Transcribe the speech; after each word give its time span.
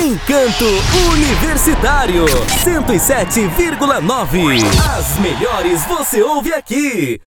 Encanto 0.00 0.64
Universitário 1.12 2.24
107,9. 2.24 4.62
As 4.96 5.18
melhores 5.18 5.84
você 5.86 6.22
ouve 6.22 6.52
aqui. 6.52 7.16